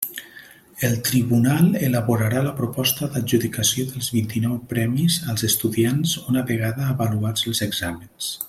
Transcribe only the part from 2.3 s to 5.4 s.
la proposta d'adjudicació dels vint-i-nou premis